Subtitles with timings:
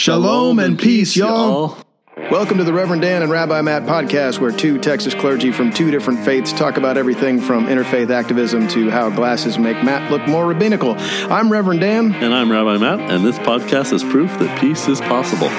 [0.00, 1.76] Shalom and peace, y'all.
[2.30, 5.90] Welcome to the Reverend Dan and Rabbi Matt podcast, where two Texas clergy from two
[5.90, 10.46] different faiths talk about everything from interfaith activism to how glasses make Matt look more
[10.46, 10.94] rabbinical.
[11.30, 12.14] I'm Reverend Dan.
[12.14, 15.50] And I'm Rabbi Matt, and this podcast is proof that peace is possible.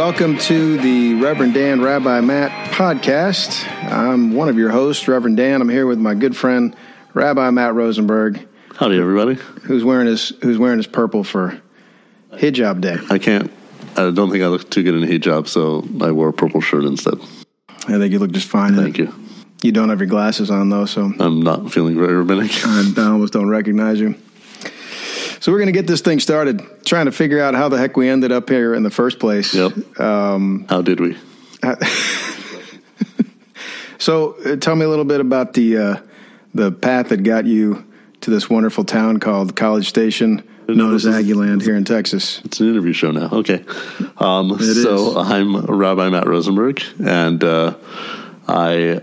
[0.00, 3.68] Welcome to the Reverend Dan Rabbi Matt podcast.
[3.92, 5.60] I'm one of your hosts, Reverend Dan.
[5.60, 6.74] I'm here with my good friend
[7.12, 9.34] Rabbi Matt Rosenberg, Howdy, everybody.
[9.34, 11.60] who's wearing his who's wearing his purple for
[12.32, 12.96] hijab day.
[13.10, 13.52] I can't,
[13.94, 16.62] I don't think I look too good in a hijab, so I wore a purple
[16.62, 17.20] shirt instead.
[17.86, 18.76] I think you look just fine.
[18.76, 19.14] Thank you.
[19.62, 22.52] You don't have your glasses on though, so I'm not feeling very rabbinic.
[22.64, 24.14] I almost don't recognize you.
[25.40, 27.96] So we're going to get this thing started, trying to figure out how the heck
[27.96, 29.54] we ended up here in the first place.
[29.54, 29.98] Yep.
[29.98, 31.16] Um, How did we?
[33.98, 35.96] so uh, tell me a little bit about the uh,
[36.54, 37.86] the path that got you
[38.20, 42.42] to this wonderful town called College Station, known as Aggieland here in Texas.
[42.44, 43.30] It's an interview show now.
[43.32, 43.64] Okay.
[44.18, 45.16] Um, so is.
[45.16, 47.76] I'm Rabbi Matt Rosenberg, and uh,
[48.46, 49.00] I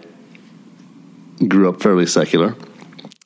[1.48, 2.56] grew up fairly secular.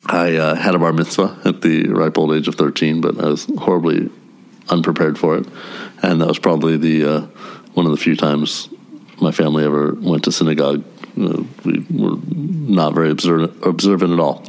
[0.06, 3.28] I uh, had a bar mitzvah at the ripe old age of 13, but I
[3.28, 4.10] was horribly
[4.70, 5.48] unprepared for it.
[6.02, 7.22] And that was probably the uh,
[7.74, 8.70] one of the few times
[9.22, 10.84] my family ever went to synagogue.
[11.20, 14.44] Uh, we were not very observant, observant at all.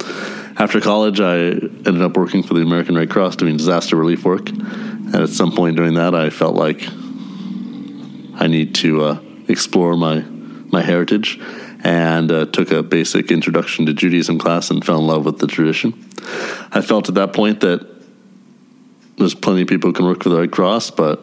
[0.59, 4.49] After college, I ended up working for the American Red Cross doing disaster relief work.
[4.49, 6.83] And at some point during that, I felt like
[8.35, 10.21] I need to uh, explore my
[10.73, 11.39] my heritage,
[11.83, 15.47] and uh, took a basic introduction to Judaism class and fell in love with the
[15.47, 15.93] tradition.
[16.71, 17.87] I felt at that point that
[19.17, 21.21] there's plenty of people who can work for the Red Cross, but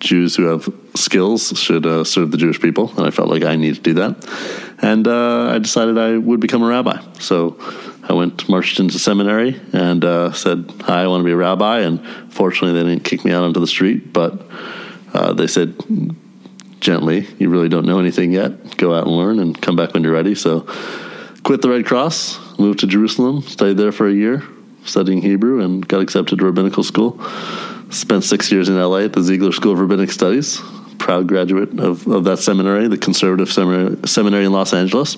[0.00, 3.56] Jews who have skills should uh, serve the Jewish people, and I felt like I
[3.56, 4.74] needed to do that.
[4.82, 7.00] And uh, I decided I would become a rabbi.
[7.18, 7.56] So
[8.02, 11.80] I went marched into seminary and uh, said, "Hi, I want to be a rabbi."
[11.80, 14.46] And fortunately, they didn't kick me out onto the street, but
[15.14, 15.76] uh, they said
[16.82, 18.76] gently, "You really don't know anything yet.
[18.76, 20.66] Go out and learn, and come back when you're ready." So
[21.42, 24.42] quit the Red Cross, moved to Jerusalem, stayed there for a year
[24.84, 27.20] studying Hebrew, and got accepted to rabbinical school.
[27.90, 30.60] Spent six years in LA at the Ziegler School of Rabbinic Studies.
[30.98, 35.16] Proud graduate of, of that seminary, the conservative seminary, seminary in Los Angeles.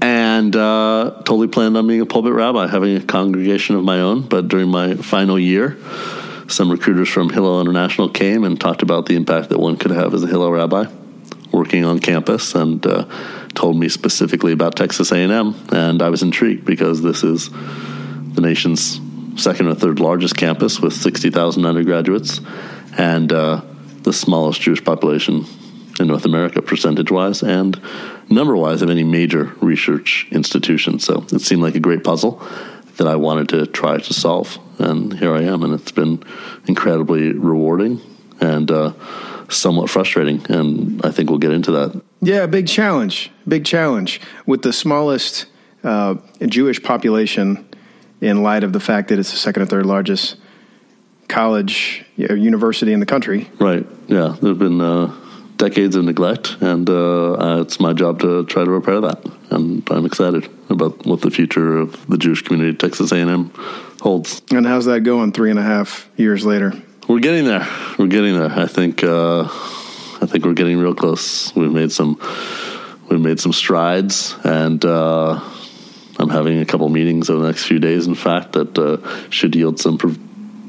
[0.00, 4.22] And uh, totally planned on being a pulpit rabbi, having a congregation of my own.
[4.22, 5.76] But during my final year,
[6.48, 10.14] some recruiters from Hillel International came and talked about the impact that one could have
[10.14, 10.86] as a Hillel rabbi
[11.52, 13.06] working on campus and uh,
[13.54, 19.00] told me specifically about Texas A&M and I was intrigued because this is the nation's
[19.36, 22.40] second or third largest campus with 60,000 undergraduates
[22.96, 23.62] and uh,
[24.02, 25.44] the smallest Jewish population
[26.00, 27.80] in North America percentage wise and
[28.30, 30.98] number wise of any major research institution.
[30.98, 32.42] So it seemed like a great puzzle
[32.96, 36.22] that I wanted to try to solve and here I am and it's been
[36.66, 38.00] incredibly rewarding
[38.40, 38.92] and uh,
[39.48, 43.30] somewhat frustrating and I think we'll get into that Yeah, big challenge.
[43.46, 45.46] Big challenge with the smallest
[45.84, 46.16] uh,
[46.46, 47.66] Jewish population
[48.20, 50.36] in light of the fact that it's the second or third largest
[51.28, 53.48] college uh, university in the country.
[53.60, 53.86] Right.
[54.06, 54.36] Yeah.
[54.40, 55.14] There have been uh,
[55.56, 59.24] decades of neglect, and uh, it's my job to try to repair that.
[59.50, 63.52] And I'm excited about what the future of the Jewish community at Texas A&M
[64.00, 64.42] holds.
[64.50, 66.72] And how's that going three and a half years later?
[67.08, 67.66] We're getting there.
[67.98, 68.50] We're getting there.
[68.50, 69.02] I think.
[69.02, 69.44] Uh,
[70.20, 71.54] I think we're getting real close.
[71.54, 72.18] We've made some.
[73.08, 75.40] We've made some strides, and uh,
[76.18, 78.06] I'm having a couple meetings over the next few days.
[78.06, 80.08] In fact, that uh, should yield some pr-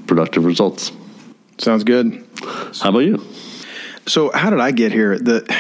[0.07, 0.91] productive results.
[1.57, 2.25] Sounds good.
[2.79, 3.25] How about you?
[4.06, 5.19] So, how did I get here?
[5.19, 5.53] The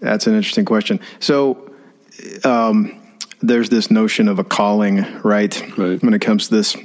[0.00, 1.00] that's an interesting question.
[1.18, 1.72] So,
[2.44, 2.97] um,
[3.40, 5.60] there's this notion of a calling, right?
[5.78, 6.02] Right.
[6.02, 6.76] When it comes to this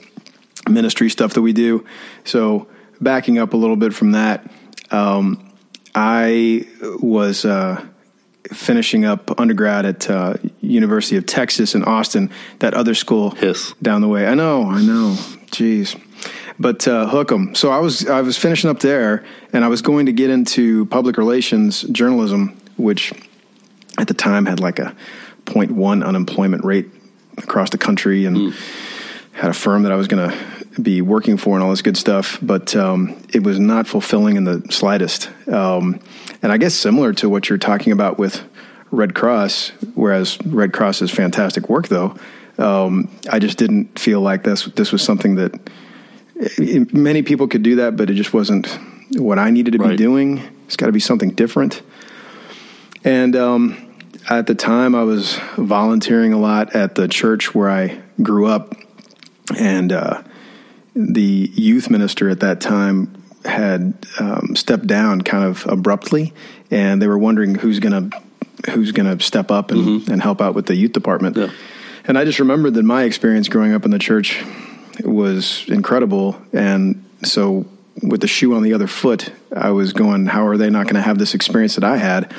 [0.69, 1.85] ministry stuff that we do.
[2.23, 2.67] So,
[3.01, 4.49] backing up a little bit from that,
[4.91, 5.51] um,
[5.95, 6.67] I
[7.01, 7.83] was uh,
[8.51, 12.29] finishing up undergrad at uh, University of Texas in Austin,
[12.59, 13.73] that other school Hiss.
[13.81, 14.27] down the way.
[14.27, 15.15] I know, I know.
[15.47, 15.99] Jeez.
[16.59, 17.55] But uh, hook 'em.
[17.55, 20.85] So I was I was finishing up there, and I was going to get into
[20.85, 23.11] public relations journalism, which
[23.97, 24.95] at the time had like a
[25.45, 26.89] 0.1 unemployment rate
[27.37, 28.53] across the country, and
[29.33, 31.97] had a firm that I was going to be working for and all this good
[31.97, 32.37] stuff.
[32.41, 35.29] But um, it was not fulfilling in the slightest.
[35.47, 35.99] Um,
[36.41, 38.43] and I guess similar to what you're talking about with
[38.91, 42.15] Red Cross, whereas Red Cross is fantastic work, though.
[42.57, 45.55] Um, I just didn't feel like this this was something that
[46.59, 48.67] eh, many people could do that, but it just wasn't
[49.15, 50.41] what I needed to be doing.
[50.67, 51.81] It's got to be something different.
[53.03, 53.82] And um,
[54.29, 58.75] at the time, I was volunteering a lot at the church where I grew up,
[59.57, 60.23] and uh,
[60.95, 66.33] the youth minister at that time had um, stepped down kind of abruptly,
[66.71, 68.21] and they were wondering who's going to
[68.71, 71.35] who's going to step up and, and help out with the youth department.
[71.35, 71.49] Yeah.
[72.05, 74.41] And I just remembered that my experience growing up in the church
[75.03, 77.65] was incredible, and so
[78.01, 80.95] with the shoe on the other foot, I was going, how are they not going
[80.95, 82.33] to have this experience that I had?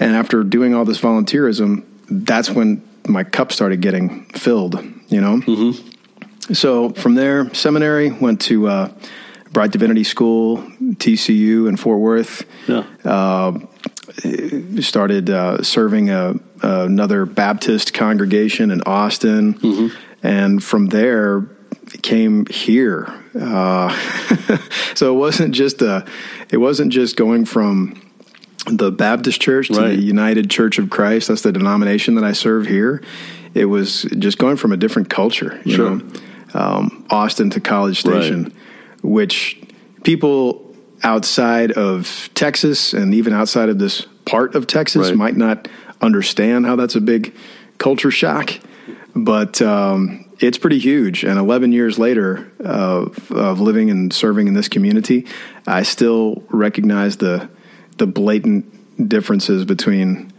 [0.00, 5.38] And after doing all this volunteerism, that's when my cup started getting filled, you know?
[5.38, 6.52] Mm-hmm.
[6.54, 8.92] So from there, seminary, went to uh,
[9.50, 12.44] Brite Divinity School, TCU in Fort Worth.
[12.66, 12.84] Yeah.
[13.04, 13.58] Uh,
[14.80, 19.90] started uh, serving a, another Baptist congregation in Austin.
[20.22, 21.46] And from there,
[22.02, 23.12] came here.
[23.38, 23.96] Uh,
[24.94, 26.06] so it wasn't just a,
[26.50, 28.00] it wasn't just going from
[28.66, 29.96] the Baptist Church to Right.
[29.96, 31.28] the United Church of Christ.
[31.28, 33.02] That's the denomination that I serve here.
[33.54, 35.58] It was just going from a different culture.
[35.64, 35.90] You Sure.
[35.90, 36.02] know,
[36.54, 38.22] um, Austin to College Right.
[38.22, 38.52] Station,
[39.02, 39.58] which
[40.02, 45.16] people outside of Texas and even outside of this part of Texas Right.
[45.16, 45.68] might not
[46.02, 47.32] understand how that's a big
[47.78, 48.52] culture shock,
[49.14, 51.24] but um, it's pretty huge.
[51.24, 55.26] And 11 years later of, of living and serving in this community,
[55.66, 57.48] I still recognize the
[57.98, 60.32] the blatant differences between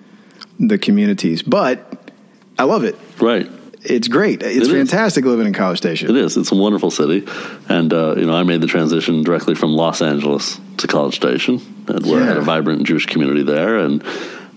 [0.59, 1.41] the communities.
[1.41, 2.11] But
[2.57, 2.97] I love it.
[3.21, 3.49] Right.
[3.81, 4.43] It's great.
[4.43, 4.71] It's is.
[4.71, 6.09] fantastic living in College Station.
[6.09, 6.35] It is.
[6.35, 7.25] It's a wonderful city,
[7.69, 11.61] and uh, you know I made the transition directly from Los Angeles to College Station,
[11.87, 14.03] and where I had a vibrant Jewish community there, and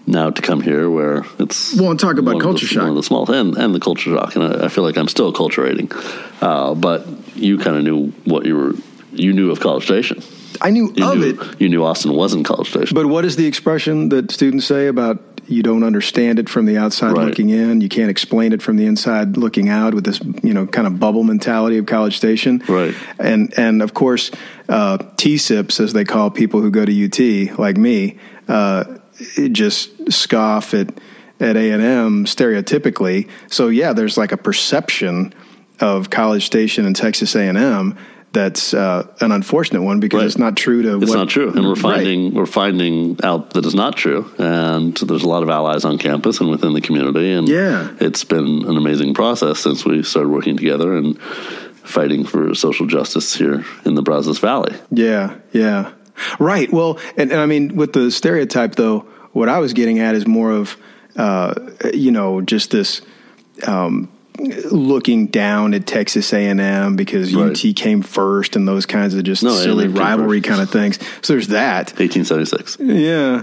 [0.09, 2.83] now to come here where it's Well, and talk about culture the, shock.
[2.83, 5.07] one of the small and and the culture shock, and I, I feel like I'm
[5.07, 5.93] still culturating,
[6.43, 7.07] uh, but
[7.37, 8.75] you kind of knew what you were.
[9.13, 10.21] You knew of College Station.
[10.61, 11.61] I knew You of knew, it.
[11.61, 12.95] You knew Austin wasn't College Station.
[12.95, 16.79] But what is the expression that students say about you don't understand it from the
[16.79, 17.27] outside Right.
[17.27, 17.81] looking in?
[17.81, 21.01] You can't explain it from the inside looking out with this, you know, kind of
[21.01, 22.63] bubble mentality of College Station.
[22.69, 22.95] Right.
[23.19, 24.31] And and of course,
[24.69, 28.19] uh, T-SIPs, as they call people who go to UT, like me,
[28.49, 28.85] uh,
[29.51, 30.89] just scoff at
[31.41, 33.29] at A and M stereotypically.
[33.49, 35.35] So yeah, there's like a perception
[35.81, 37.99] of College Station and Texas A and M.
[38.33, 40.27] That's uh, an unfortunate one because Right.
[40.27, 41.79] it's not true to It's what, not true, and we're Right.
[41.79, 44.25] finding we're finding out that it's not true.
[44.39, 47.89] And there's a lot of allies on campus and within the community, and Yeah.
[48.01, 51.19] it's been an amazing process since we started working together and
[51.85, 54.73] fighting for social justice here in the Brazos Valley.
[54.91, 55.91] Yeah, yeah.
[56.39, 56.73] Right.
[56.73, 60.27] Well, and, and I mean, with the stereotype, though, what I was getting at is
[60.27, 60.77] more of,
[61.17, 61.55] uh,
[61.93, 63.03] you know, just this
[63.67, 64.09] um,
[64.39, 67.51] looking down at Texas A&M because Right.
[67.51, 70.99] UT came first and those kinds of just No, silly A&M rivalry kind of things.
[71.21, 71.93] So there's that.
[71.99, 72.79] 1876.
[72.81, 73.43] Yeah.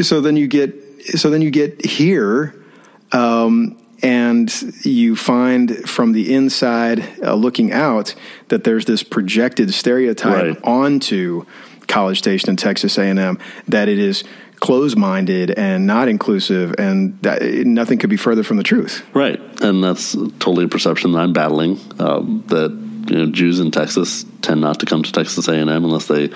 [0.00, 0.74] So then you get
[1.16, 2.54] so then you get here,
[3.12, 4.52] um, and
[4.84, 8.14] you find from the inside uh, looking out
[8.48, 10.58] that there's this projected stereotype Right.
[10.64, 11.44] onto
[11.88, 14.22] College Station and Texas A&M that it is
[14.60, 19.04] closed-minded and not inclusive, and that nothing could be further from the truth.
[19.14, 21.78] Right, and that's totally a perception that I'm battling.
[21.98, 22.70] Um, that
[23.10, 26.28] you know, Jews in Texas tend not to come to Texas A&M unless they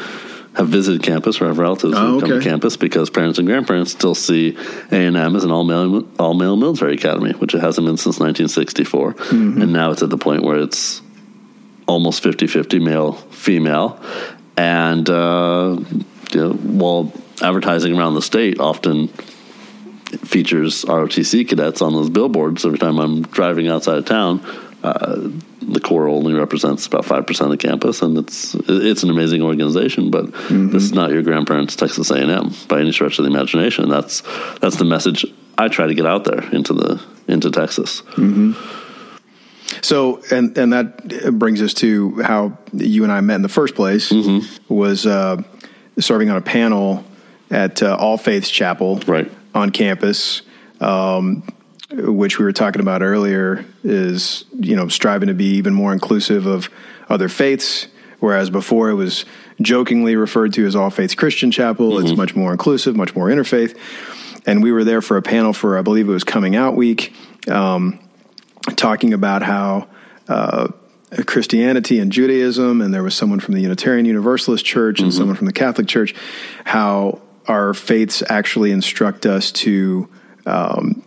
[0.54, 3.90] have visited campus or have relatives Oh, who come to campus because parents and grandparents
[3.92, 4.56] still see
[4.90, 9.14] A&M as an all male all male military academy, which it hasn't been since 1964,
[9.14, 9.62] Mm-hmm.
[9.62, 11.02] and now it's at the point where it's
[11.86, 14.00] almost 50-50 male female,
[14.56, 15.78] and uh,
[16.32, 22.78] you know, while advertising around the state often features ROTC cadets on those billboards every
[22.78, 24.40] time I'm driving outside of town.
[24.82, 25.30] Uh,
[25.62, 29.40] the Corps only represents about five percent of the campus, and it's it's an amazing
[29.42, 30.10] organization.
[30.10, 33.88] But this is not your grandparents' Texas A&M by any stretch of the imagination.
[33.88, 34.22] That's
[34.60, 35.24] that's the message
[35.56, 38.02] I try to get out there into the into Texas.
[39.80, 43.74] So, and and that brings us to how you and I met in the first
[43.74, 44.10] place.
[44.10, 44.74] Mm-hmm.
[44.74, 45.42] Was uh,
[45.98, 47.04] serving on a panel
[47.50, 49.30] at uh, All Faiths Chapel, Right.
[49.54, 50.42] on campus,
[50.80, 51.42] um,
[51.90, 53.64] which we were talking about earlier.
[53.84, 56.68] Is you know striving to be even more inclusive of
[57.08, 57.88] other faiths,
[58.20, 59.24] whereas before it was
[59.60, 61.98] jokingly referred to as All Faiths Christian Chapel.
[61.98, 63.76] It's much more inclusive, much more interfaith.
[64.44, 67.14] And we were there for a panel for, I believe it was Coming Out Week.
[67.48, 68.00] Um,
[68.76, 69.88] talking about how
[70.28, 70.68] uh,
[71.26, 75.46] Christianity and Judaism, and there was someone from the Unitarian Universalist Church and someone from
[75.46, 76.14] the Catholic Church,
[76.64, 80.08] how our faiths actually instruct us to
[80.46, 81.02] um,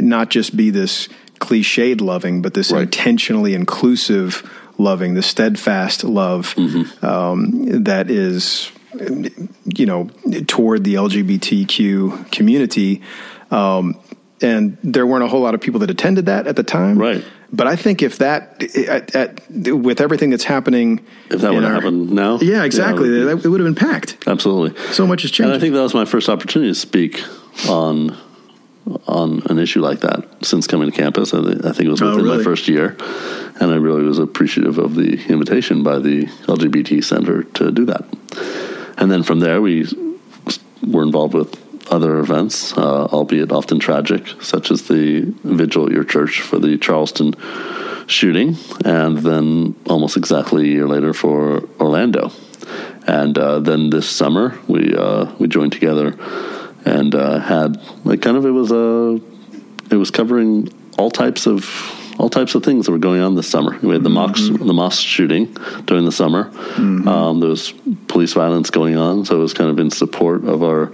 [0.00, 1.08] not just be this
[1.40, 2.82] cliched loving, but this Right.
[2.82, 6.54] intentionally inclusive loving, the steadfast love
[7.02, 8.70] um, that is
[9.64, 10.10] you know,
[10.46, 13.02] toward the LGBTQ community.
[13.50, 13.96] Um,
[14.42, 16.98] and there weren't a whole lot of people that attended that at the time.
[16.98, 17.24] Right.
[17.52, 21.72] But I think if that, at, at, with everything that's happening, If that would have
[21.82, 24.16] happened now, yeah, exactly, it would be- it would have been packed.
[24.28, 24.80] absolutely.
[24.92, 25.48] So much has changed.
[25.48, 25.56] And.
[25.56, 27.22] I think that was my first opportunity to speak
[27.68, 28.16] on
[29.06, 31.32] on an issue like that since coming to campus.
[31.34, 32.38] I, think it was Oh, within really?
[32.38, 32.96] my first year,
[33.60, 38.04] and I really was appreciative of the invitation by the LGBT Center to do that.
[38.96, 39.86] And then from there, we
[40.86, 41.54] were involved with
[41.90, 46.78] other events, uh, albeit often tragic, such as the vigil at your church for the
[46.78, 47.34] Charleston
[48.06, 52.30] shooting, and then almost exactly a year later for Orlando.
[53.06, 56.16] And uh, then this summer, we uh, we joined together
[56.84, 59.20] and uh, had like kind of it was a
[59.90, 60.68] it was covering
[60.98, 61.64] all types of
[62.18, 63.78] all types of things that were going on this summer.
[63.80, 65.56] We had the mosque the mosque shooting
[65.86, 66.50] during the summer.
[67.08, 67.72] Um, there was
[68.08, 70.92] police violence going on, so it was kind of in support of our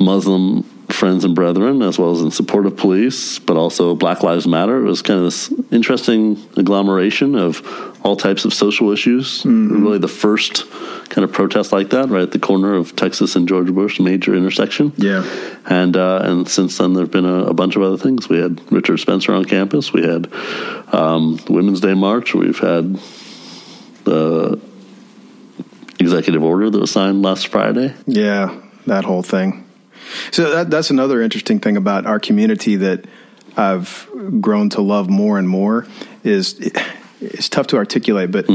[0.00, 4.46] Muslim friends and brethren, as well as in support of police, but also Black Lives
[4.46, 4.78] Matter.
[4.78, 7.62] It was kind of this interesting agglomeration of
[8.04, 9.44] all types of social issues.
[9.44, 10.68] Really, the first
[11.10, 14.34] kind of protest like that, right at the corner of Texas and George Bush, major
[14.34, 14.92] intersection.
[14.96, 15.24] Yeah.
[15.68, 18.28] And uh, and since then, there've been a, a bunch of other things.
[18.28, 19.92] We had Richard Spencer on campus.
[19.92, 20.32] We had
[20.92, 22.34] um, Women's Day March.
[22.34, 22.98] We've had
[24.04, 24.60] the
[25.98, 27.94] executive order that was signed last Friday.
[28.06, 29.66] Yeah, that whole thing.
[30.32, 33.04] So that, that's another interesting thing about our community that
[33.56, 34.08] I've
[34.40, 35.86] grown to love more and more
[36.22, 36.58] is
[37.20, 38.46] it's tough to articulate, but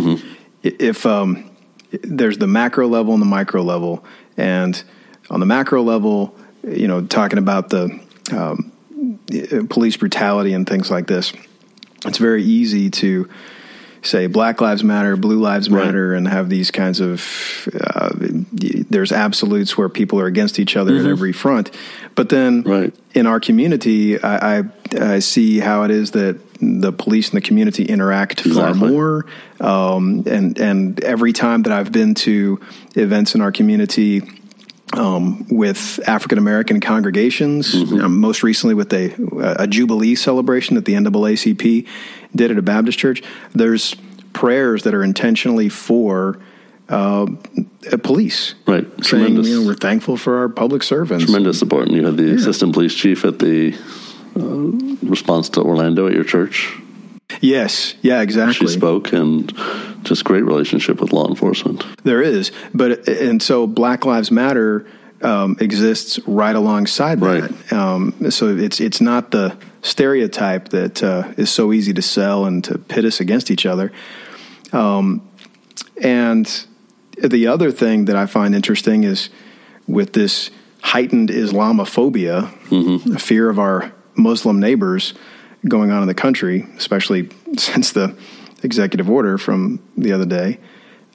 [0.64, 1.50] if um,
[1.92, 4.04] there's the macro level and the micro level,
[4.38, 4.82] and
[5.30, 8.00] on the macro level, you know, talking about the
[8.32, 8.72] um,
[9.70, 11.34] police brutality and things like this,
[12.06, 13.30] it's very easy to
[14.06, 15.86] say Black Lives Matter, Blue Lives Right.
[15.86, 17.22] Matter, and have these kinds of
[17.82, 18.10] uh,
[18.90, 21.72] there's absolutes where people are against each other at every front.
[22.16, 22.94] But then Right.
[23.14, 24.64] in our community, I, I,
[25.00, 28.90] I see how it is that the police and the community interact far Exactly.
[28.90, 29.26] more.
[29.60, 32.60] Um, and and every time that I've been to
[32.96, 34.22] events in our community.
[34.98, 39.14] Um, with African American congregations, um, most recently with a,
[39.60, 41.88] a Jubilee celebration that the NAACP
[42.34, 43.22] did at a Baptist church,
[43.54, 43.96] there's
[44.34, 46.40] prayers that are intentionally for
[46.90, 47.26] uh,
[48.04, 48.56] police.
[48.68, 48.84] Right.
[48.84, 49.48] Saying, Tremendous.
[49.48, 51.26] you know, we're thankful for our public servants.
[51.26, 51.88] Tremendous support.
[51.88, 53.76] And you had the assistant police chief at the
[54.36, 56.78] uh, response to Orlando at your church.
[57.42, 58.68] Yes, yeah, exactly.
[58.68, 59.52] She spoke, and
[60.06, 61.86] just great relationship with law enforcement.
[62.04, 64.86] There is, but and so Black Lives Matter
[65.22, 67.52] um, exists right alongside that.
[67.52, 67.74] Right.
[67.74, 72.64] Um, so it's it's not the stereotype that uh, is so easy to sell and
[72.64, 73.92] to pit us against each other.
[74.72, 75.28] Um,
[76.02, 76.66] and
[77.24, 79.30] the other thing that I find interesting is
[79.88, 80.50] with this
[80.82, 85.14] heightened Islamophobia, a fear of our Muslim neighbors
[85.68, 88.16] going on in the country, especially since the
[88.66, 90.60] executive order from the other day.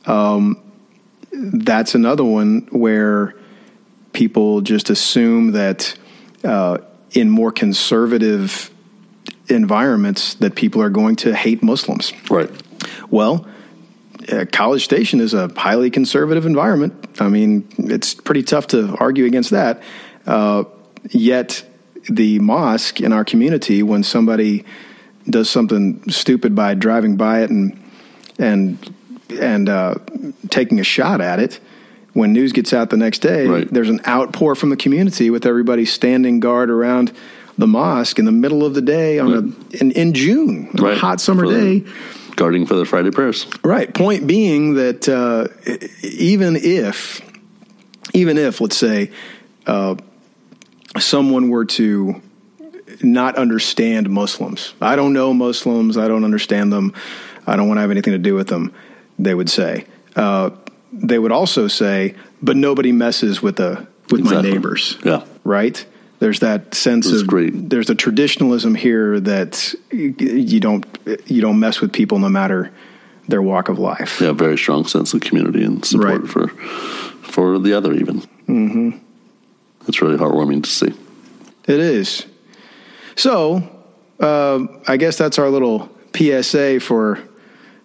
[0.07, 0.63] Um,
[1.33, 3.35] that's another one where
[4.13, 5.95] people just assume that
[6.43, 6.79] uh,
[7.11, 8.71] in more conservative
[9.49, 12.13] environments that people are going to hate Muslims.
[12.31, 12.51] Right.
[13.11, 13.47] Well,
[14.31, 17.21] uh, College Station is a highly conservative environment.
[17.21, 19.83] I mean, it's pretty tough to argue against that.
[20.27, 20.65] Uh,
[21.11, 21.65] yet,
[22.09, 24.65] the mosque in our community, when somebody
[25.31, 27.79] does something stupid by driving by it and
[28.39, 28.95] and
[29.41, 29.95] and uh,
[30.49, 31.61] taking a shot at it,
[32.15, 33.73] when news gets out the next day, Right.
[33.73, 37.13] there's an outpour from the community with everybody standing guard around
[37.57, 40.97] the mosque in the middle of the day on a in, in June, on a
[40.97, 41.91] hot summer For the- day.
[42.37, 43.47] Guarding for the Friday prayers.
[43.63, 43.93] Right.
[43.93, 45.49] Point being that uh,
[46.03, 47.21] even if,
[48.15, 49.11] even if, let's say,
[49.67, 49.97] uh,
[50.99, 52.23] someone were to
[53.03, 56.93] not understand Muslims, I don't know Muslims, I don't understand them,
[57.47, 58.73] I don't want to have anything to do with them,
[59.19, 59.87] they would say.
[60.17, 60.51] Uh,
[60.93, 65.23] they would also say, but nobody messes with the with my neighbors Yeah.
[65.45, 65.85] right?
[66.19, 67.71] There's that sense That's of great.
[67.71, 70.85] there's a traditionalism here that you don't
[71.27, 72.71] you don't mess with people no matter
[73.29, 74.21] their walk of life.
[74.21, 74.33] Yeah.
[74.33, 76.29] Very strong sense of community and support Right.
[76.29, 76.49] for
[77.23, 78.21] for the other even.
[78.49, 78.91] Mm-hmm.
[79.87, 80.93] It's really heartwarming to see.
[81.69, 82.27] It is.
[83.17, 83.63] So,
[84.19, 87.19] uh, I guess that's our little PSA for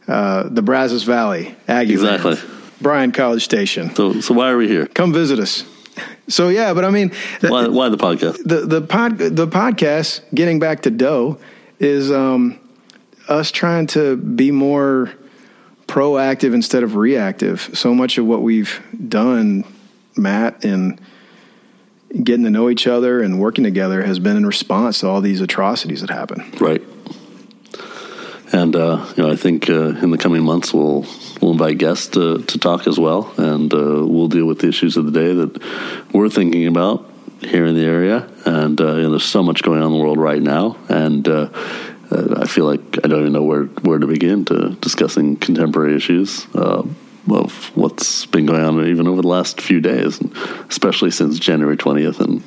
[0.08, 1.94] uh, the Brazos Valley Aggie.
[1.94, 2.38] Exactly.
[2.82, 3.96] Bryan College Station.
[3.96, 4.86] So, so why are we here?
[4.88, 5.64] Come visit us.
[6.28, 8.44] So yeah, but I mean, th- Why, why the podcast?
[8.44, 11.38] the the pod the podcast getting back to dough
[11.80, 12.60] is um,
[13.30, 15.12] us trying to be more
[15.88, 17.70] proactive instead of reactive.
[17.74, 19.64] So much of what we've done,
[20.18, 21.00] Matt, in
[22.24, 25.42] getting to know each other and working together has been in response to all these
[25.42, 26.44] atrocities that happen.
[26.60, 26.82] Right.
[28.52, 31.06] And uh, you know, I think uh, in the coming months we'll
[31.42, 34.98] we'll invite guests to, to talk as well, and uh, we'll deal with the issues
[34.98, 35.62] of the day that
[36.14, 37.10] we're thinking about
[37.42, 38.30] here in the area.
[38.46, 41.28] And uh, you know, there's so much going on in the world right now, and
[41.28, 41.50] uh,
[42.12, 45.96] uh, I feel like I don't even know where where to begin to discussing contemporary
[45.96, 46.46] issues.
[47.30, 50.20] Of what's been going on even over the last few days,
[50.70, 52.44] especially since January 20th and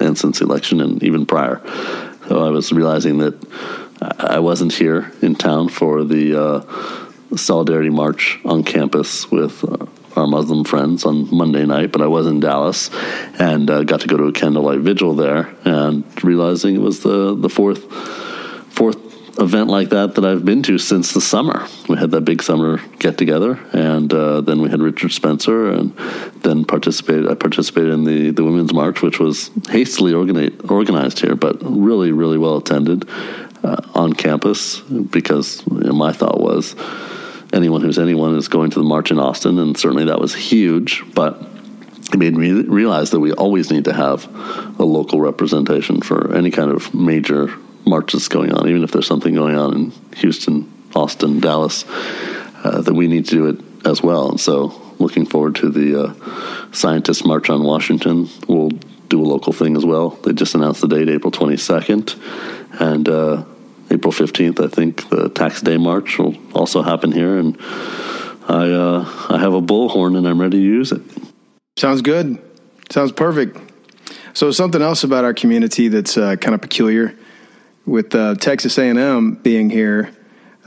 [0.00, 1.60] and since election and even prior.
[2.28, 3.34] So I was realizing that
[4.00, 9.86] I wasn't here in town for the uh, Solidarity March on campus with uh,
[10.16, 12.90] our Muslim friends on Monday night, but I was in Dallas
[13.38, 17.34] and uh, got to go to a candlelight vigil there, and realizing it was the
[17.34, 17.84] the fourth
[18.70, 19.07] fourth
[19.38, 21.66] event like that that I've been to since the summer.
[21.88, 25.96] We had that big summer get together, and uh, then we had Richard Spencer, and
[26.42, 27.28] then participated.
[27.28, 32.12] I participated in the the women's march, which was hastily organized organized here, but really
[32.12, 33.08] really well attended
[33.62, 36.74] uh, on campus because you know, my thought was
[37.52, 41.04] anyone who's anyone is going to the march in Austin, and certainly that was huge.
[41.14, 41.40] But
[42.12, 44.26] it made me realize that we always need to have
[44.80, 47.52] a local representation for any kind of major
[47.88, 51.84] marches going on, even if there's something going on in Houston, Austin, Dallas,
[52.64, 54.30] uh, that we need to do it as well.
[54.30, 58.28] And so, looking forward to the uh, Scientist March on Washington.
[58.48, 58.70] We'll
[59.08, 60.10] do a local thing as well.
[60.10, 62.80] They just announced the date, April 22nd.
[62.80, 63.44] And uh,
[63.90, 67.38] April 15th, I think the Tax Day March will also happen here.
[67.38, 67.56] And
[68.48, 71.02] I, uh, I have a bullhorn and I'm ready to use it.
[71.76, 72.38] Sounds good.
[72.90, 73.56] Sounds perfect.
[74.34, 77.14] So something else about our community that's uh, kind of peculiar
[77.88, 80.10] with uh, Texas A&M being here,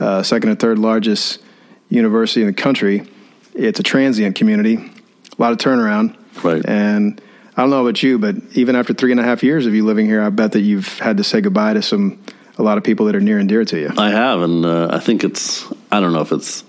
[0.00, 1.40] uh, second or third largest
[1.88, 3.06] university in the country.
[3.54, 6.16] It's a transient community, a lot of turnaround.
[6.42, 6.64] Right.
[6.66, 7.20] And
[7.56, 9.84] I don't know about you, but even after three and a half years of you
[9.84, 12.18] living here, I bet that you've had to say goodbye to some
[12.58, 13.90] a lot of people that are near and dear to you.
[13.96, 16.64] I have, and uh, I think it's I don't know if it's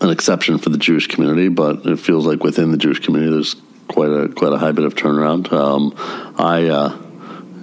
[0.00, 3.56] an exception for the Jewish community, but it feels like within the Jewish community, there's
[3.88, 5.52] quite a quite a high bit of turnaround.
[5.52, 5.94] Um,
[6.38, 6.96] I, uh,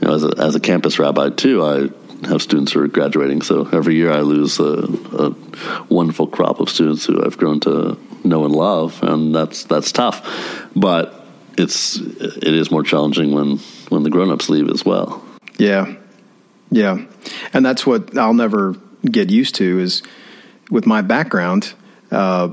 [0.01, 3.41] you know, as a, as a campus rabbi too, I have students who are graduating.
[3.41, 5.35] So every year I lose a, a,
[5.89, 10.69] wonderful crop of students who I've grown to know and love, and that's that's tough.
[10.75, 11.25] But
[11.57, 13.57] it's it is more challenging when
[13.89, 15.23] when the grown-ups leave as well.
[15.57, 15.95] Yeah.
[16.69, 17.05] Yeah.
[17.53, 20.03] And that's what I'll never get used to is
[20.69, 21.73] with my background
[22.11, 22.49] uh,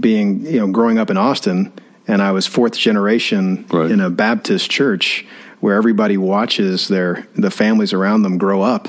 [0.00, 1.72] being, you know, growing up in Austin
[2.06, 3.90] and I was fourth generation right.
[3.90, 5.26] in a Baptist church
[5.60, 8.88] where everybody watches their the families around them grow up.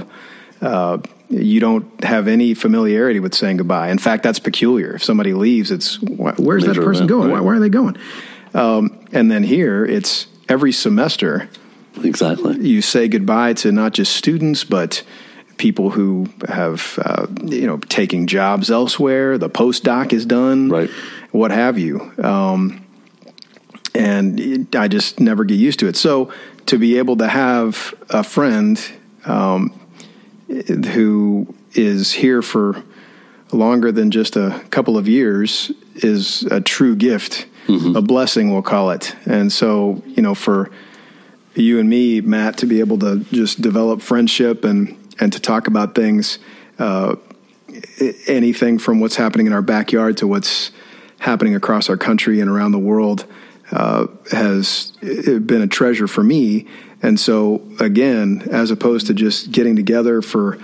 [0.61, 3.89] Uh, you don't have any familiarity with saying goodbye.
[3.89, 4.95] In fact, that's peculiar.
[4.95, 7.31] If somebody leaves, it's where's that person going?
[7.31, 7.97] Why, why, are they going?
[8.53, 11.49] Um, and then here, it's every semester.
[12.03, 12.57] Exactly.
[12.67, 15.03] You say goodbye to not just students, but
[15.57, 19.37] people who have, uh, you know, taking jobs elsewhere.
[19.37, 20.89] The postdoc is done, right?
[21.31, 22.11] What have you?
[22.23, 22.83] Um,
[23.99, 25.95] and it, I just never get used to it.
[25.95, 26.31] So
[26.67, 28.79] to be able to have a friend
[29.25, 29.79] um,
[30.47, 32.83] who is here for
[33.51, 37.95] longer than just a couple of years is a true gift mm-hmm.
[37.95, 39.15] a blessing, we'll call it.
[39.25, 40.69] And so, you know, for
[41.55, 45.67] you and me, Matt, to be able to just develop friendship and and to talk
[45.67, 46.39] about things,
[46.77, 47.17] uh,
[48.25, 50.71] anything from what's happening in our backyard to what's
[51.19, 53.25] happening across our country and around the world,
[53.71, 56.67] uh, has been a treasure for me.
[57.01, 60.57] And so, again, as opposed to just getting together for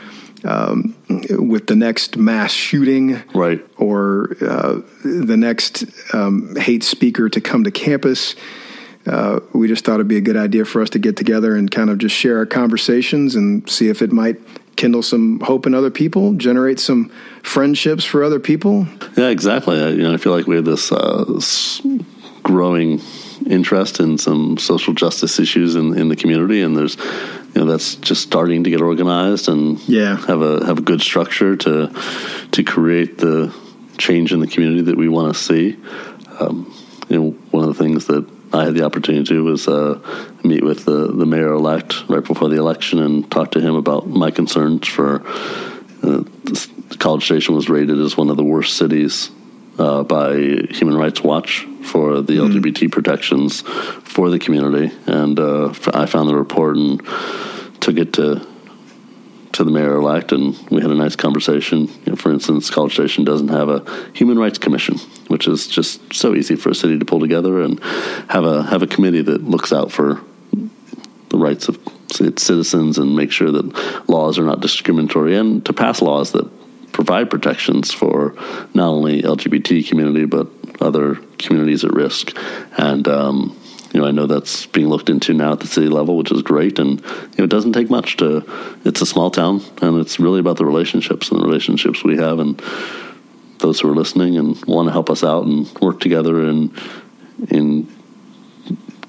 [0.43, 0.95] um,
[1.29, 7.63] with the next mass shooting, right, or uh, the next um, hate speaker to come
[7.63, 8.35] to campus.
[9.07, 11.69] Uh, we just thought it'd be a good idea for us to get together and
[11.69, 14.37] kind of just share our conversations and see if it might
[14.75, 17.09] kindle some hope in other people, generate some
[17.43, 18.87] friendships for other people.
[19.15, 19.81] Yeah, exactly.
[19.81, 21.23] I, you know, I feel like we have this uh,
[22.45, 23.01] growing
[23.47, 27.95] interest in some social justice issues in, in the community, and there's you know that's
[27.95, 30.15] just starting to get organized and yeah.
[30.27, 31.91] have a have a good structure to
[32.51, 33.53] to create the
[33.97, 35.77] change in the community that we want to see.
[36.39, 36.71] Um,
[37.09, 39.99] you know, one of the things that I had the opportunity to do was uh,
[40.43, 44.07] meet with the, the mayor elect right before the election and talk to him about
[44.07, 45.25] my concerns for.
[46.03, 46.23] Uh,
[46.99, 49.31] College Station was rated as one of the worst cities
[49.77, 50.35] uh, by
[50.71, 52.53] Human Rights Watch for the mm.
[52.53, 57.01] LGBT protections for the community, and uh, I found the report and
[57.81, 58.45] took it to
[59.53, 61.87] to the mayor elect, and we had a nice conversation.
[62.05, 64.97] You know, for instance, College Station doesn't have a human rights commission,
[65.29, 67.81] which is just so easy for a city to pull together and
[68.29, 70.19] have a have a committee that looks out for
[71.29, 71.79] the rights of
[72.19, 76.49] its citizens and make sure that laws are not discriminatory, and to pass laws that
[76.95, 78.33] provide protections for
[78.73, 80.47] not only LGBT community but
[80.79, 82.35] other communities at risk.
[82.77, 83.59] And um,
[83.93, 86.41] you know, I know that's being looked into now at the city level, which is
[86.41, 86.79] great.
[86.79, 88.45] And you know, it doesn't take much to.
[88.85, 92.39] It's a small town, and it's really about the relationships and the relationships we have,
[92.39, 92.61] and
[93.59, 96.73] those who are listening and want to help us out and work together in
[97.49, 97.93] in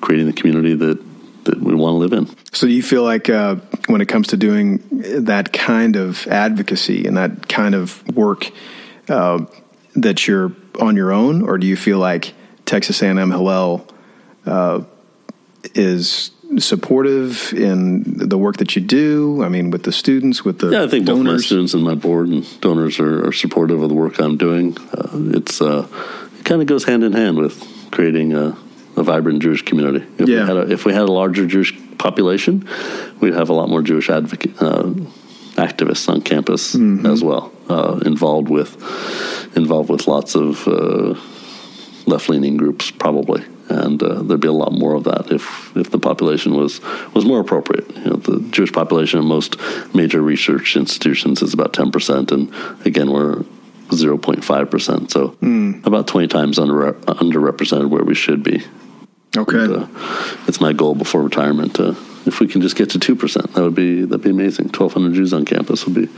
[0.01, 1.01] creating the community that
[1.45, 2.27] that we want to live in.
[2.53, 4.83] So, do you feel like uh, when it comes to doing
[5.15, 8.51] that kind of advocacy and that kind of work,
[9.09, 9.45] uh,
[9.95, 12.35] that you're on your own, or do you feel like
[12.67, 13.87] Texas A&M Hillel
[14.45, 14.83] uh,
[15.75, 19.43] is supportive in the work that you do?
[19.43, 21.25] I mean, with the students, with the yeah, I think donors?
[21.25, 24.37] both my students and my board and donors are, are supportive of the work I'm
[24.37, 24.77] doing.
[24.93, 25.87] Uh, it's uh,
[26.39, 28.57] it kind of goes hand in hand with creating a,
[28.97, 30.05] a vibrant Jewish community.
[30.19, 30.43] If Yeah.
[30.43, 32.69] we had a, if we had a larger Jewish population,
[33.21, 34.61] we'd have a lot more Jewish advocate.
[34.61, 34.93] Uh,
[35.57, 36.75] activists on campus
[37.07, 38.77] as well uh, involved with
[39.57, 41.19] involved with lots of uh,
[42.07, 45.91] left leaning groups probably, and uh, there'd be a lot more of that if if
[45.91, 46.81] the population was
[47.15, 47.89] was more appropriate.
[47.97, 49.57] You know, the Jewish population in most
[49.95, 52.53] major research institutions is about ten percent, and
[52.85, 53.45] again we're.
[53.87, 55.37] 0.5%, so
[55.85, 58.65] about 20 times under underrepresented where we should be.
[59.37, 59.65] Okay.
[59.65, 59.87] Uh,
[60.47, 61.79] it's my goal before retirement.
[61.79, 61.95] Uh,
[62.27, 64.67] if we can just get to 2%, that would be that'd be amazing.
[64.67, 66.09] 1,200 Jews on campus would be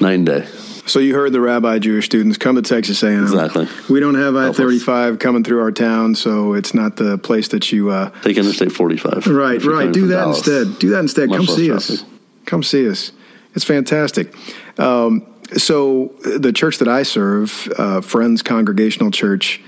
[0.00, 0.46] night and day.
[0.84, 3.22] So you heard the rabbi Jewish students come to Texas A&M.
[3.22, 3.68] Exactly.
[3.88, 7.90] We don't have I-35 coming through our town, so it's not the place that you.
[7.90, 9.28] Uh, Take Interstate 45.
[9.28, 9.92] right, right.
[9.92, 10.38] Do that Dallas.
[10.38, 10.78] instead.
[10.80, 11.28] Do that instead.
[11.28, 12.04] Much Come see us.
[12.46, 13.12] Come see us.
[13.54, 14.34] It's fantastic.
[14.78, 15.26] Um,
[15.56, 19.60] so the church that I serve, uh, Friends Congregational Church,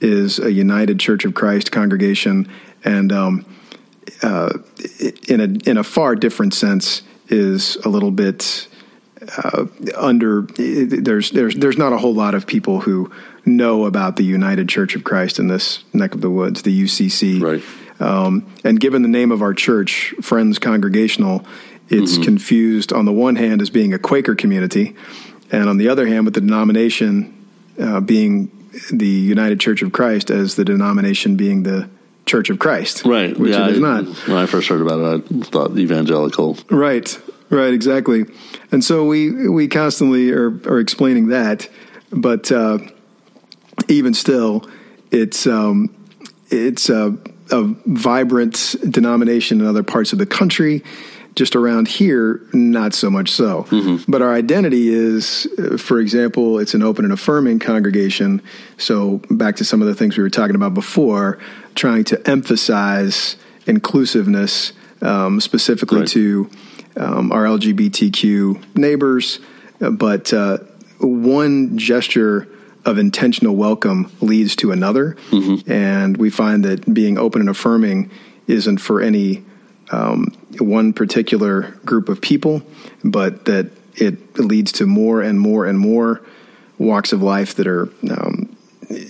[0.00, 2.48] is a United Church of Christ congregation,
[2.84, 3.46] and um,
[4.22, 4.58] uh,
[5.28, 8.68] in a in a far different sense, is a little bit
[9.36, 10.42] uh, under.
[10.42, 13.10] There's there's there's not a whole lot of people who
[13.44, 17.40] know about the United Church of Christ in this neck of the woods, the UCC.
[17.40, 17.62] Right.
[18.00, 21.46] Um, and given the name of our church, Friends Congregational,
[21.88, 24.96] it's confused on the one hand as being a Quaker community,
[25.52, 27.46] and on the other hand, with the denomination
[27.80, 28.50] uh, being
[28.92, 31.88] the United Church of Christ as the denomination being the
[32.26, 33.04] Church of Christ.
[33.04, 33.38] Right.
[33.38, 34.06] Which yeah, it is not.
[34.26, 36.56] When I first heard about it, I thought evangelical.
[36.70, 38.24] Right, right, exactly.
[38.72, 41.68] And so we we constantly are, are explaining that,
[42.10, 42.78] but uh,
[43.88, 44.68] even still,
[45.10, 45.94] it's um,
[46.50, 47.16] it's a,
[47.50, 50.82] a vibrant denomination in other parts of the country.
[51.34, 53.66] Just around here, not so much so.
[54.06, 58.40] But our identity is, uh, for example, it's an open and affirming congregation.
[58.78, 61.38] So back to some of the things we were talking about before,
[61.74, 66.08] trying to emphasize inclusiveness, um, specifically Right.
[66.08, 66.48] to
[66.96, 69.40] um, our LGBTQ neighbors.
[69.80, 70.58] Uh, But uh,
[71.00, 72.46] one gesture
[72.84, 75.16] of intentional welcome leads to another.
[75.66, 78.10] And we find that being open and affirming
[78.46, 79.42] isn't for any
[79.90, 82.62] um, one particular group of people,
[83.02, 83.66] but that
[83.96, 86.20] it leads to more and more and more
[86.78, 88.56] walks of life that are um,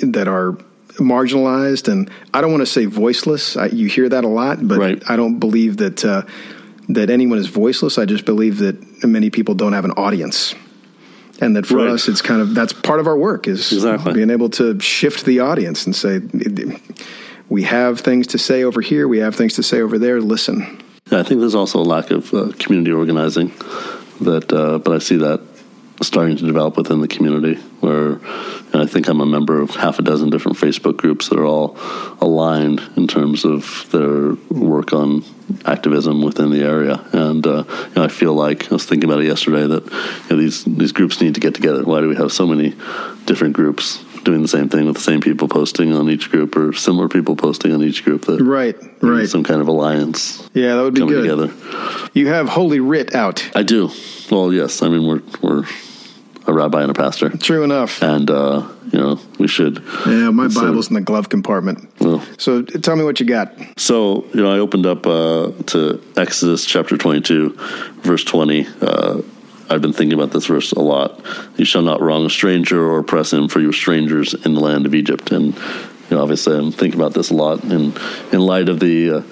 [0.02, 0.52] that are
[0.98, 1.88] marginalized.
[1.88, 3.56] And I don't want to say voiceless.
[3.56, 5.02] I, you hear that a lot, but Right.
[5.08, 6.22] I don't believe that uh,
[6.90, 7.98] that anyone is voiceless.
[7.98, 10.54] I just believe that many people don't have an audience.
[11.40, 11.88] And that for Right.
[11.88, 14.12] us, it's kind of that's part of our work is Exactly.
[14.12, 16.20] being able to shift the audience and say,
[17.48, 20.20] we have things to say over here, we have things to say over there.
[20.20, 23.52] Listen, Yeah, I think there's also a lack of uh, community organizing.
[24.20, 25.40] That, uh, but I see that
[26.02, 27.60] starting to develop within the community.
[27.80, 28.20] Where
[28.72, 31.76] I think I'm a member of half a dozen different Facebook groups that are all
[32.20, 35.24] aligned in terms of their work on
[35.64, 37.04] activism within the area.
[37.12, 40.30] And uh, you know, I feel like I was thinking about it yesterday that you
[40.30, 41.84] know, these these groups need to get together.
[41.84, 42.74] Why do we have so many
[43.26, 44.02] different groups?
[44.24, 47.36] Doing the same thing with the same people posting on each group, or similar people
[47.36, 48.24] posting on each group.
[48.24, 51.48] That right, right, some kind of alliance yeah, that would be coming good.
[51.50, 52.08] together.
[52.14, 53.46] You have Holy Writ out.
[53.54, 53.90] I do.
[54.30, 54.80] Well, yes.
[54.80, 55.64] I mean, we're we're
[56.46, 58.02] a rabbi and a pastor, True enough.
[58.02, 59.82] and uh, you know we should.
[60.06, 61.86] Yeah, my So- Bible's in the glove compartment.
[62.00, 63.52] Well, So tell me what you got.
[63.76, 67.50] so you know, I opened up uh, to Exodus chapter twenty-two,
[68.02, 68.66] verse twenty.
[68.80, 69.20] Uh,
[69.70, 71.20] I've been thinking about this verse a lot.
[71.56, 74.60] You shall not wrong a stranger or oppress him, for you are strangers in the
[74.60, 75.30] land of Egypt.
[75.32, 77.94] And you know, obviously, I'm thinking about this a lot in
[78.32, 79.10] in light of the.
[79.10, 79.22] Uh,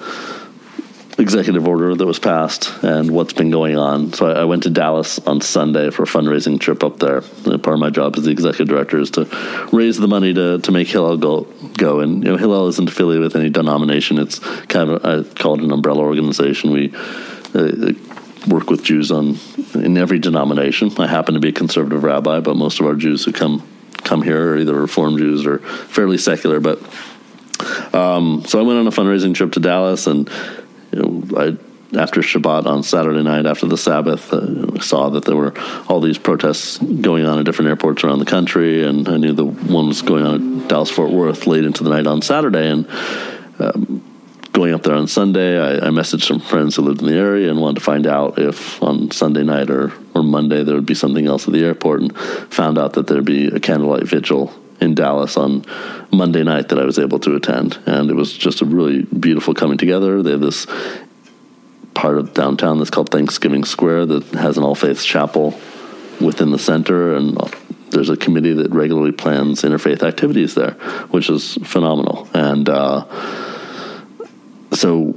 [1.19, 4.13] executive order that was passed and what's been going on.
[4.13, 7.21] So I, I, went to Dallas on Sunday for a fundraising trip up there.
[7.21, 9.25] Part of my job as the executive director is to
[9.71, 11.41] raise the money to, to make Hillel go,
[11.77, 11.99] go.
[11.99, 14.17] And you know, Hillel isn't affiliated with any denomination.
[14.17, 16.71] It's kind of I call it an umbrella organization.
[16.71, 16.93] We
[17.53, 17.93] uh,
[18.47, 19.37] work with Jews on
[19.73, 20.91] in every denomination.
[20.99, 24.21] I happen to be a conservative rabbi, but most of our Jews who come come
[24.21, 26.59] here are either Reform Jews or fairly secular.
[26.59, 26.79] But
[27.93, 30.29] um, so I went on a fundraising trip to Dallas and
[30.91, 31.57] you know, I
[31.97, 35.53] after Shabbat on Saturday night after the Sabbath, uh, saw that there were
[35.87, 39.45] all these protests going on at different airports around the country, and I knew the
[39.45, 42.87] one was going on at Dallas Fort Worth late into the night on Saturday, and.
[43.59, 44.12] Um,
[44.53, 47.49] going up there on Sunday, I, I, messaged some friends who lived in the area
[47.49, 50.93] and wanted to find out if on Sunday night or, or Monday there would be
[50.93, 54.93] something else at the airport, and found out that there'd be a candlelight vigil in
[54.93, 55.65] Dallas on
[56.11, 59.53] Monday night that I was able to attend, and it was just a really beautiful
[59.53, 60.21] coming together.
[60.21, 60.67] They have this
[61.95, 65.59] part of downtown that's called Thanksgiving Square that has an all faiths chapel
[66.21, 67.37] within the center, and
[67.89, 70.71] there's a committee that regularly plans interfaith activities there,
[71.11, 72.27] which is phenomenal.
[72.33, 73.05] And uh,
[74.73, 75.15] so,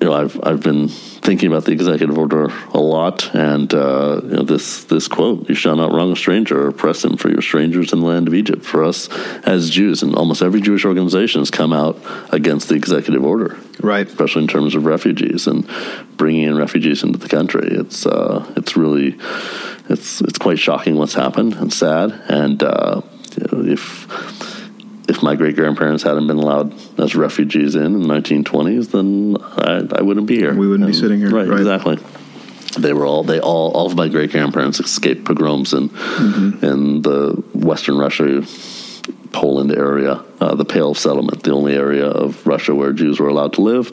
[0.00, 4.30] you know, I've I've been thinking about the executive order a lot, and uh, you
[4.30, 7.42] know, this this quote: "You shall not wrong a stranger or oppress him, for your
[7.42, 9.08] strangers in the land of Egypt." For us
[9.44, 11.98] as Jews, and almost every Jewish organization has come out
[12.30, 14.06] against the executive order, right?
[14.06, 15.68] Especially in terms of refugees and
[16.16, 17.68] bringing in refugees into the country.
[17.70, 19.18] It's uh, it's really
[19.88, 23.02] it's it's quite shocking what's happened and sad, and uh,
[23.36, 24.47] you know, if
[25.08, 29.98] if my great grandparents hadn't been allowed as refugees in in the 1920s, then I,
[29.98, 30.54] I wouldn't be here.
[30.54, 31.30] We wouldn't and, be sitting here.
[31.30, 31.98] Right, right, exactly.
[32.78, 36.64] They were all they all all of my great grandparents escaped pogroms in mm-hmm.
[36.64, 38.42] in the Western Russia,
[39.32, 43.28] Poland area, uh, the Pale of settlement, the only area of Russia where Jews were
[43.28, 43.90] allowed to live,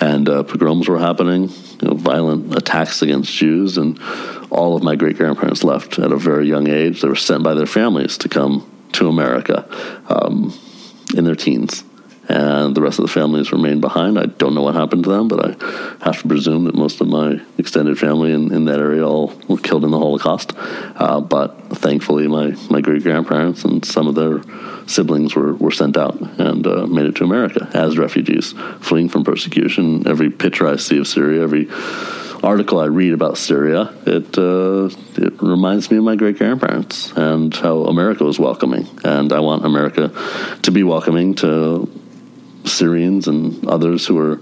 [0.00, 1.48] and uh, pogroms were happening,
[1.80, 4.00] you know, violent attacks against Jews, and
[4.50, 7.00] all of my great grandparents left at a very young age.
[7.00, 9.66] They were sent by their families to come to America
[10.08, 10.52] um,
[11.16, 11.84] in their teens.
[12.28, 14.18] And the rest of the families remained behind.
[14.18, 17.08] I don't know what happened to them, but I have to presume that most of
[17.08, 20.52] my extended family in, in that area all were killed in the Holocaust.
[20.58, 24.42] Uh, but thankfully, my, my great grandparents and some of their
[24.86, 29.24] siblings were, were sent out and uh, made it to America as refugees, fleeing from
[29.24, 30.06] persecution.
[30.06, 31.64] Every picture I see of Syria, every
[32.42, 37.54] article I read about Syria, it uh, it reminds me of my great grandparents and
[37.54, 40.10] how America was welcoming, and I want America
[40.62, 41.88] to be welcoming to
[42.64, 44.36] Syrians and others who are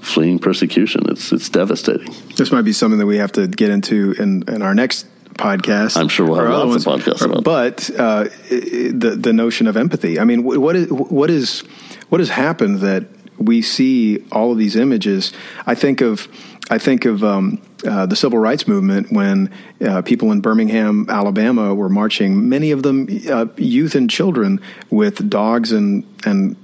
[0.00, 1.02] fleeing persecution.
[1.08, 2.14] It's it's devastating.
[2.36, 5.96] This might be something that we have to get into in, in our next podcast.
[5.96, 7.44] I'm sure we'll have lots ones, of podcasts about.
[7.44, 10.18] But uh, the the notion of empathy.
[10.18, 11.60] I mean, what is what is
[12.08, 13.06] what has happened that
[13.38, 15.32] we see all of these images?
[15.66, 16.28] I think of
[16.70, 19.52] I think of um, uh, the civil rights movement when
[19.84, 22.48] uh, people in Birmingham, Alabama, were marching.
[22.48, 26.56] Many of them, uh, youth and children, with dogs and and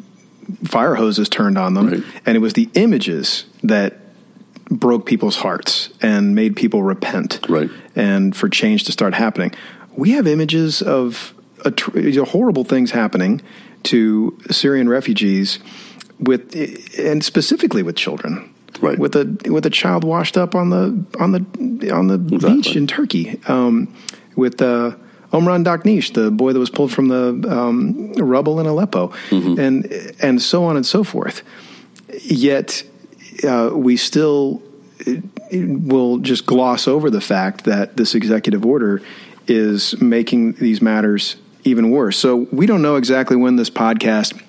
[0.64, 2.02] fire hoses turned on them, right.
[2.26, 3.98] and it was the images that
[4.68, 7.70] broke people's hearts and made people repent, right.
[7.94, 9.52] and for change to start happening.
[9.96, 11.34] We have images of
[11.76, 13.40] tr- horrible things happening
[13.84, 15.60] to Syrian refugees,
[16.18, 16.56] with
[16.98, 18.98] and specifically with children right.
[18.98, 22.56] with a with a child washed up on the on the on the exactly.
[22.56, 23.94] beach in Turkey, um,
[24.36, 24.92] with uh,
[25.32, 29.58] Omran Daqneesh, the boy that was pulled from the um, rubble in Aleppo, mm-hmm.
[29.58, 31.42] and and so on and so forth.
[32.22, 32.84] Yet
[33.46, 34.62] uh, we still
[35.06, 35.12] uh,
[35.50, 39.02] will just gloss over the fact that this executive order
[39.46, 42.16] is making these matters even worse.
[42.16, 44.40] So we don't know exactly when this podcast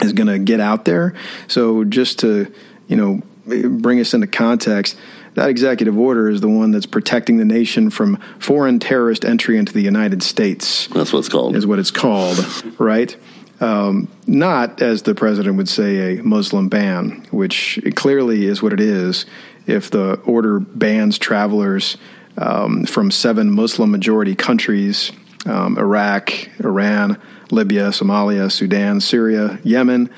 [0.00, 1.14] is going to get out there.
[1.48, 2.52] So just to
[2.86, 4.96] you know bring us into context,
[5.34, 9.72] that executive order is the one that's protecting the nation from foreign terrorist entry into
[9.72, 10.88] the United States.
[10.88, 11.56] That's what it's called.
[11.56, 12.38] Is what it's called,
[12.78, 13.16] right?
[13.60, 18.80] Um, not, as the president would say, a Muslim ban, which clearly is what it
[18.80, 19.26] is.
[19.66, 21.96] If the order bans travelers
[22.36, 25.12] um, from seven Muslim majority countries
[25.46, 30.10] um, Iraq, Iran, Libya, Somalia, Sudan, Syria, Yemen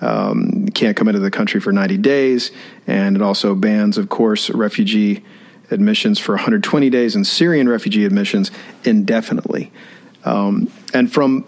[0.00, 2.50] um, can't come into the country for 90 days.
[2.86, 5.24] And it also bans, of course, refugee
[5.70, 8.50] admissions for 120 days and Syrian refugee admissions
[8.84, 9.70] indefinitely.
[10.24, 11.46] Um, and from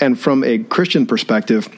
[0.00, 1.68] and from a Christian perspective,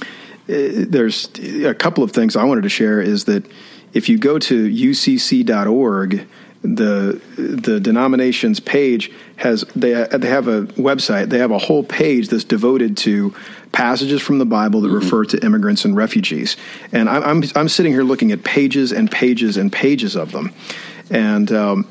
[0.00, 0.04] uh,
[0.46, 3.00] there's a couple of things I wanted to share.
[3.00, 3.44] Is that
[3.92, 6.26] if you go to ucc.org
[6.62, 11.28] the the denomination's page has they they have a website.
[11.28, 13.34] They have a whole page that's devoted to
[13.72, 14.96] passages from the Bible that mm-hmm.
[14.96, 16.56] refer to immigrants and refugees.
[16.92, 20.52] And I'm, I'm I'm sitting here looking at pages and pages and pages of them,
[21.10, 21.50] and.
[21.52, 21.88] Um,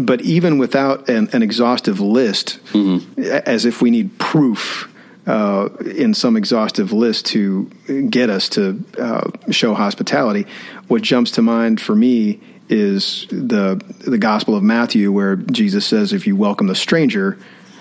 [0.00, 3.22] but even without an, an exhaustive list, mm-hmm.
[3.22, 4.92] as if we need proof
[5.28, 7.66] uh, in some exhaustive list to
[8.10, 10.44] get us to uh, show hospitality,
[10.88, 16.12] what jumps to mind for me is the the Gospel of Matthew, where Jesus says,
[16.12, 17.38] "If you welcome the stranger,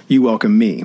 [0.07, 0.83] you welcome me."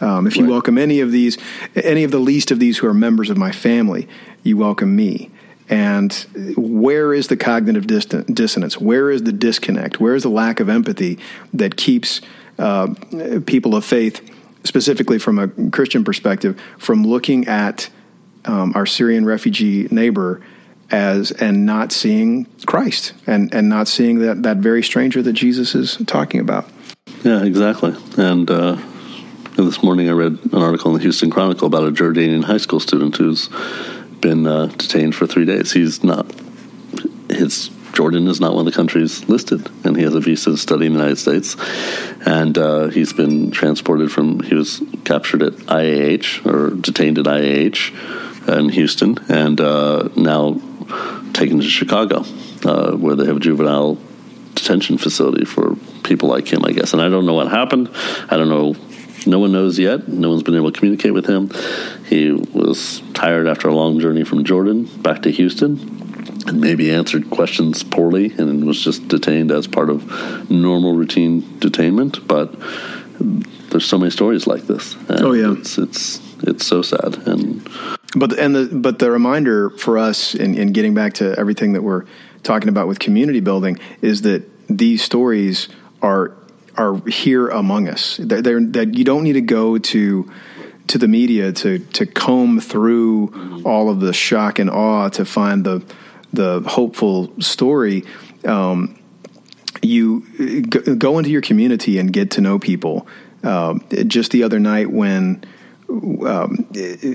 [0.00, 0.42] Um, if right.
[0.42, 1.38] you welcome any of these,
[1.74, 4.08] any of the least of these who are members of my family,
[4.42, 5.30] you welcome me.
[5.68, 6.12] And
[6.56, 8.80] where is the cognitive dissonance?
[8.80, 9.98] Where is the disconnect?
[9.98, 11.18] Where is the lack of empathy
[11.54, 12.20] that keeps
[12.58, 12.94] uh,
[13.46, 14.20] people of faith,
[14.64, 17.88] specifically from a Christian perspective, from looking at
[18.44, 20.40] um, our Syrian refugee neighbor
[20.90, 25.74] as and not seeing Christ and, and not seeing that, that very stranger that Jesus
[25.74, 26.68] is talking about?
[27.22, 27.94] Yeah, exactly.
[28.16, 28.78] And uh,
[29.56, 32.80] this morning I read an article in the Houston Chronicle about a Jordanian high school
[32.80, 33.48] student who's
[34.20, 35.72] been uh, detained for three days.
[35.72, 36.26] He's not
[37.30, 40.58] his Jordan is not one of the countries listed, and he has a visa to
[40.58, 41.56] study in the United States.
[42.26, 48.58] And uh, he's been transported from, he was captured at IAH or detained at IAH
[48.58, 50.60] in Houston, and uh, now
[51.36, 52.24] taken to Chicago,
[52.64, 53.98] uh, where they have a juvenile
[54.54, 56.92] detention facility for people like him, I guess.
[56.92, 57.90] And I don't know what happened.
[58.30, 58.74] I don't know
[59.26, 60.06] no one knows yet.
[60.08, 61.50] No one's been able to communicate with him.
[62.06, 65.78] He was tired after a long journey from Jordan back to Houston
[66.46, 72.26] and maybe answered questions poorly and was just detained as part of normal routine detainment.
[72.28, 72.54] But
[73.70, 74.96] there's so many stories like this.
[75.08, 77.68] oh yeah, it's it's it's so sad and.
[78.14, 81.82] But and the but the reminder for us in, in getting back to everything that
[81.82, 82.04] we're
[82.42, 85.68] talking about with community building is that these stories
[86.00, 86.32] are
[86.76, 88.18] are here among us.
[88.22, 90.30] They're, they're, that you don't need to go to
[90.88, 95.64] to the media to to comb through all of the shock and awe to find
[95.64, 95.82] the
[96.32, 98.04] the hopeful story.
[98.44, 98.98] Um,
[99.82, 100.20] you
[100.62, 103.06] go into your community and get to know people.
[103.42, 105.44] Uh, just the other night when
[105.88, 106.66] um,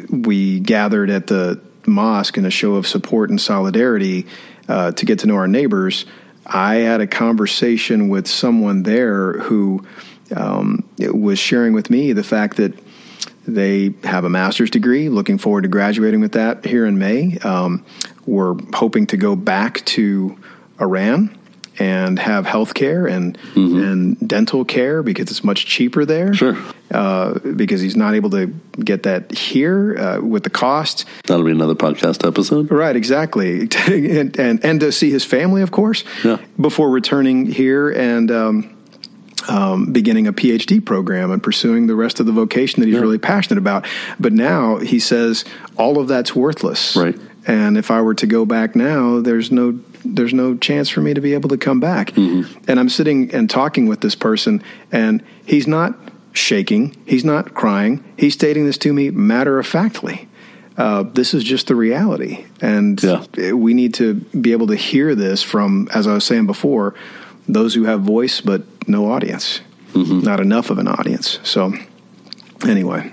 [0.09, 4.27] we gathered at the mosque in a show of support and solidarity
[4.67, 6.05] uh, to get to know our neighbors,
[6.45, 9.85] I had a conversation with someone there who
[10.35, 12.77] um, was sharing with me the fact that
[13.47, 17.37] they have a master's degree, looking forward to graduating with that here in May.
[17.39, 17.85] Um,
[18.25, 20.37] we're hoping to go back to
[20.79, 21.37] Iran
[21.79, 23.83] and have health care and mm-hmm.
[23.83, 26.33] and dental care because it's much cheaper there.
[26.33, 26.57] Sure.
[26.91, 28.47] Uh, because he's not able to
[28.79, 31.05] get that here uh, with the cost.
[31.25, 32.69] That'll be another podcast episode.
[32.69, 36.03] Right, exactly, and, and, and to see his family, of course.
[36.23, 36.37] Yeah.
[36.59, 38.31] Before returning here and.
[38.31, 38.77] Um,
[39.47, 43.01] um, beginning a PhD program and pursuing the rest of the vocation that he's yeah.
[43.01, 43.87] really passionate about.
[44.19, 45.45] But now he says
[45.77, 46.95] all of that's worthless.
[46.95, 47.17] Right.
[47.47, 51.13] And if I were to go back now, there's no there's no chance for me
[51.13, 52.11] to be able to come back.
[52.11, 52.63] Mm-hmm.
[52.67, 55.95] And I'm sitting and talking with this person, and he's not
[56.33, 58.03] shaking, he's not crying.
[58.17, 60.27] He's stating this to me matter of factly.
[60.77, 63.51] Uh, this is just the reality, and yeah.
[63.51, 66.95] we need to be able to hear this from, as I was saying before,
[67.47, 69.59] those who have voice but no audience,
[69.91, 70.21] mm-hmm.
[70.21, 71.39] not enough of an audience.
[71.43, 71.73] So,
[72.65, 73.11] anyway.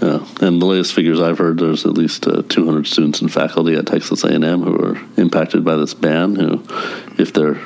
[0.00, 3.74] Yeah, and the latest figures I've heard, there's at least uh, 200 students and faculty
[3.74, 6.36] at Texas A&M who are impacted by this ban.
[6.36, 6.64] Who,
[7.18, 7.60] if they're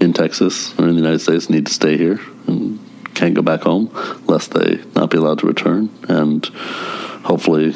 [0.00, 2.78] in Texas or in the United States, need to stay here and
[3.20, 3.90] can't go back home,
[4.26, 5.90] lest they not be allowed to return.
[6.08, 6.42] And
[7.22, 7.74] hopefully,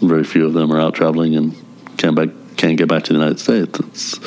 [0.00, 1.56] very few of them are out traveling and
[1.96, 3.80] can't back can't get back to the United States.
[3.80, 4.18] It's,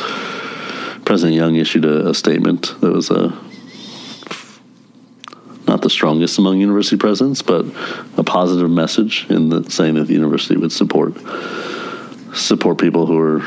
[1.06, 3.40] President Young issued a, a statement that was a
[5.66, 7.66] not the strongest among university presidents, but
[8.18, 11.14] a positive message in the, saying that the university would support
[12.36, 13.40] support people who are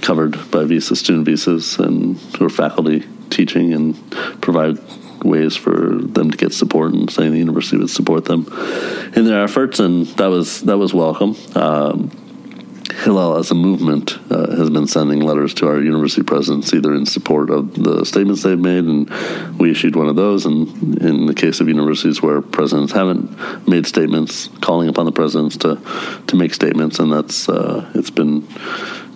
[0.00, 3.94] covered by visa student visas and who are faculty teaching and
[4.40, 4.78] provide
[5.24, 8.46] ways for them to get support and saying the university would support them
[9.16, 12.10] in their efforts and that was that was welcome um,
[13.02, 17.06] Hillel, as a movement, uh, has been sending letters to our university presidents, either in
[17.06, 19.10] support of the statements they've made, and
[19.58, 20.46] we issued one of those.
[20.46, 25.56] And in the case of universities where presidents haven't made statements, calling upon the presidents
[25.58, 25.80] to
[26.28, 28.46] to make statements, and that's uh, it's been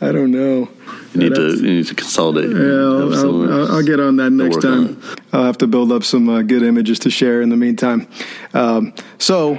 [0.00, 0.68] I don't know.
[1.12, 2.50] You need to you need to consolidate.
[2.50, 5.00] Yeah, I'll, I'll, I'll, get on that next time.
[5.32, 8.06] I'll have to build up some uh, good images to share in the meantime.
[8.54, 9.52] Um, so,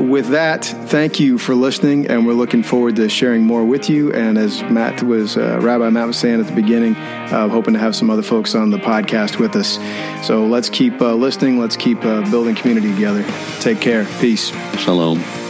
[0.00, 4.12] with that, thank you for listening, and we're looking forward to sharing more with you.
[4.12, 7.80] And as Matt was, uh, Rabbi Matt was saying at the beginning, uh, hoping to
[7.80, 9.78] have some other folks on the podcast with us.
[10.26, 11.58] So let's keep uh, listening.
[11.58, 13.24] Let's keep uh, building community together.
[13.60, 14.06] Take care.
[14.20, 14.50] Peace.
[14.78, 15.43] Shalom.